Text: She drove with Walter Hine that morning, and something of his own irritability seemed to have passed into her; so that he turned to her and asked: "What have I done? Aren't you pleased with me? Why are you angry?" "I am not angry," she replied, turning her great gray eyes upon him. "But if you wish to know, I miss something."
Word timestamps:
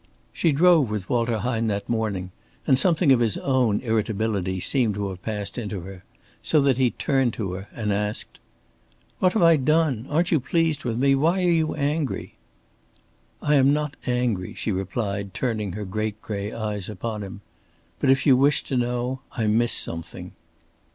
She 0.33 0.51
drove 0.51 0.89
with 0.89 1.09
Walter 1.11 1.37
Hine 1.37 1.67
that 1.67 1.87
morning, 1.87 2.31
and 2.65 2.79
something 2.79 3.11
of 3.11 3.19
his 3.19 3.37
own 3.37 3.79
irritability 3.81 4.59
seemed 4.59 4.95
to 4.95 5.09
have 5.09 5.21
passed 5.21 5.59
into 5.59 5.81
her; 5.81 6.03
so 6.41 6.59
that 6.61 6.77
he 6.77 6.89
turned 6.89 7.33
to 7.33 7.51
her 7.53 7.67
and 7.71 7.93
asked: 7.93 8.39
"What 9.19 9.33
have 9.33 9.43
I 9.43 9.57
done? 9.57 10.07
Aren't 10.09 10.31
you 10.31 10.39
pleased 10.39 10.85
with 10.85 10.97
me? 10.97 11.13
Why 11.13 11.43
are 11.43 11.51
you 11.51 11.75
angry?" 11.75 12.33
"I 13.43 13.53
am 13.53 13.73
not 13.73 13.95
angry," 14.07 14.55
she 14.55 14.71
replied, 14.71 15.35
turning 15.35 15.73
her 15.73 15.85
great 15.85 16.19
gray 16.19 16.51
eyes 16.51 16.89
upon 16.89 17.21
him. 17.21 17.41
"But 17.99 18.09
if 18.09 18.25
you 18.25 18.35
wish 18.35 18.63
to 18.63 18.77
know, 18.77 19.19
I 19.33 19.45
miss 19.45 19.71
something." 19.71 20.31